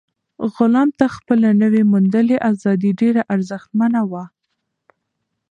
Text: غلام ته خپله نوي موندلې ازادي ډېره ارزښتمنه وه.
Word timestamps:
غلام 0.55 0.89
ته 0.99 1.05
خپله 1.15 1.49
نوي 1.63 1.83
موندلې 1.91 2.37
ازادي 2.51 2.91
ډېره 3.01 3.21
ارزښتمنه 3.33 4.01
وه. 4.11 4.23